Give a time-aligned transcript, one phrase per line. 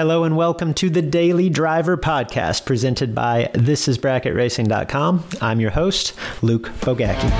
[0.00, 5.24] Hello and welcome to the Daily Driver Podcast presented by thisisbracketracing.com.
[5.42, 7.30] I'm your host, Luke Bogacki.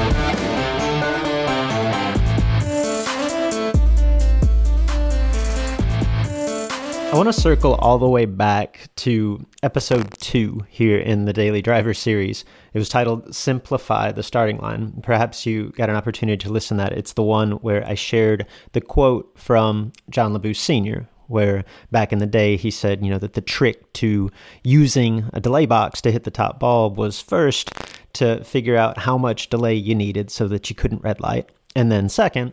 [7.09, 11.63] I want to circle all the way back to episode two here in the Daily
[11.63, 12.45] Driver series.
[12.75, 15.01] It was titled Simplify the Starting Line.
[15.03, 16.93] Perhaps you got an opportunity to listen to that.
[16.93, 22.19] It's the one where I shared the quote from John Labouse Sr., where back in
[22.19, 24.31] the day he said, you know, that the trick to
[24.65, 27.71] using a delay box to hit the top bulb was first
[28.15, 31.91] to figure out how much delay you needed so that you couldn't red light, and
[31.91, 32.53] then second,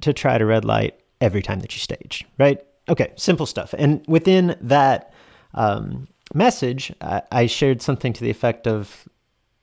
[0.00, 2.60] to try to red light every time that you stage, right?
[2.88, 3.74] Okay, simple stuff.
[3.78, 5.12] And within that
[5.54, 9.08] um, message, I, I shared something to the effect of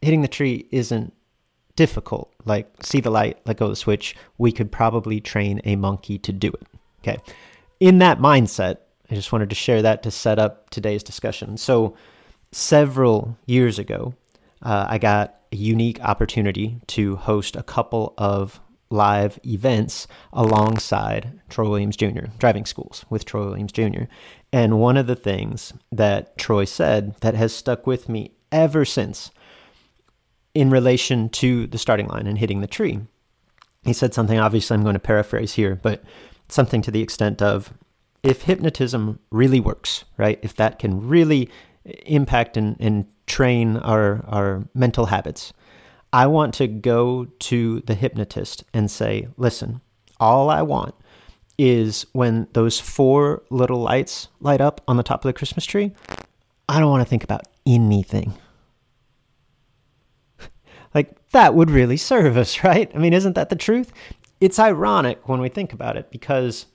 [0.02, 1.14] hitting the tree isn't
[1.76, 2.34] difficult.
[2.46, 4.16] Like, see the light, let go of the switch.
[4.38, 6.68] We could probably train a monkey to do it.
[7.02, 7.22] Okay
[7.84, 8.78] in that mindset,
[9.12, 11.58] I just wanted to share that to set up today's discussion.
[11.58, 11.98] So,
[12.54, 14.14] several years ago,
[14.62, 21.68] uh, I got a unique opportunity to host a couple of live events alongside Troy
[21.68, 24.04] Williams Jr., driving schools with Troy Williams Jr.
[24.54, 29.30] And one of the things that Troy said that has stuck with me ever since
[30.54, 33.02] in relation to the starting line and hitting the tree,
[33.84, 36.02] he said something, obviously, I'm going to paraphrase here, but
[36.54, 37.74] something to the extent of
[38.22, 40.40] if hypnotism really works, right?
[40.42, 41.50] If that can really
[42.06, 45.52] impact and, and train our, our mental habits,
[46.14, 49.82] I want to go to the hypnotist and say, listen,
[50.20, 50.96] all I want
[51.58, 55.92] is when those four little lights light up on the top of the Christmas tree,
[56.70, 58.36] I don't want to think about anything.
[60.94, 62.92] like, that would really serve us, right?
[62.96, 63.92] I mean, isn't that the truth?
[64.44, 66.66] It's ironic when we think about it because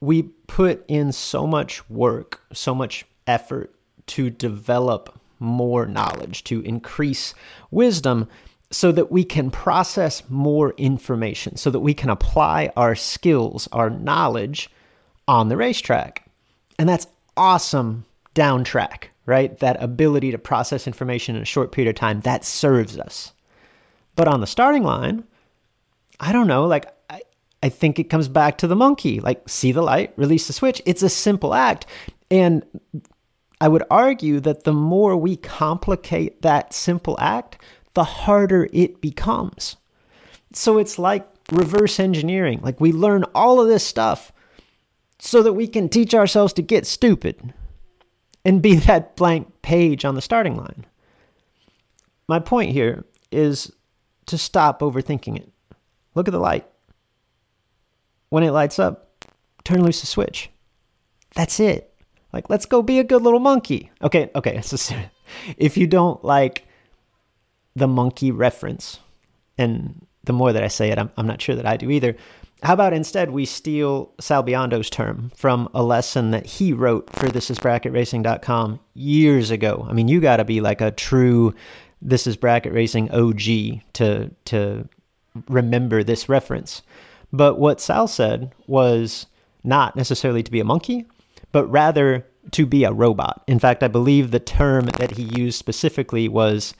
[0.00, 3.72] we put in so much work, so much effort
[4.06, 7.34] to develop more knowledge, to increase
[7.70, 8.28] wisdom,
[8.72, 13.88] so that we can process more information, so that we can apply our skills, our
[13.88, 14.68] knowledge
[15.28, 16.28] on the racetrack.
[16.80, 17.06] And that's
[17.36, 19.56] awesome down track, right?
[19.60, 23.34] That ability to process information in a short period of time, that serves us.
[24.16, 25.22] But on the starting line,
[26.20, 27.22] I don't know, like I,
[27.62, 29.20] I think it comes back to the monkey.
[29.20, 30.82] Like see the light, release the switch.
[30.86, 31.86] It's a simple act.
[32.30, 32.64] And
[33.60, 37.62] I would argue that the more we complicate that simple act,
[37.94, 39.76] the harder it becomes.
[40.52, 42.60] So it's like reverse engineering.
[42.62, 44.32] Like we learn all of this stuff
[45.18, 47.54] so that we can teach ourselves to get stupid
[48.44, 50.86] and be that blank page on the starting line.
[52.28, 53.72] My point here is
[54.26, 55.50] to stop overthinking it.
[56.16, 56.66] Look at the light.
[58.30, 59.24] When it lights up,
[59.62, 60.50] turn loose the switch.
[61.36, 61.94] That's it.
[62.32, 63.90] Like, let's go be a good little monkey.
[64.02, 64.60] Okay, okay.
[64.62, 64.96] So
[65.56, 66.66] if you don't like
[67.74, 69.00] the monkey reference,
[69.58, 72.16] and the more that I say it, I'm, I'm not sure that I do either.
[72.62, 77.26] How about instead we steal Sal Biondo's term from a lesson that he wrote for
[77.26, 79.86] thisisbracketracing.com years ago?
[79.88, 81.54] I mean, you got to be like a true
[82.00, 84.88] This is Bracket Racing OG to to
[85.48, 86.82] remember this reference.
[87.32, 89.26] But what Sal said was
[89.64, 91.06] not necessarily to be a monkey,
[91.52, 93.42] but rather to be a robot.
[93.46, 96.74] In fact, I believe the term that he used specifically was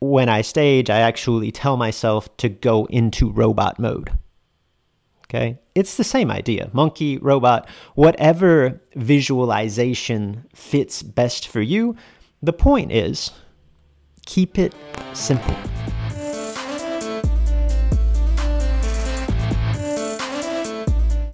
[0.00, 4.10] when I stage, I actually tell myself to go into robot mode.
[5.26, 5.58] Okay?
[5.74, 11.96] It's the same idea monkey, robot, whatever visualization fits best for you.
[12.42, 13.30] The point is
[14.26, 14.74] keep it
[15.14, 15.56] simple.